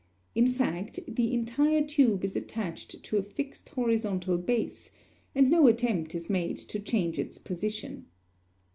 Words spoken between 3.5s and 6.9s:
horizontal base, and no attempt is made to